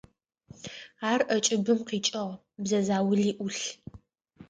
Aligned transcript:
Ар 1.11 1.21
ӏэкӏыбым 1.27 1.79
къикӏыгъ, 1.87 2.31
бзэ 2.63 2.79
заули 2.87 3.27
ӏулъ. 3.37 3.63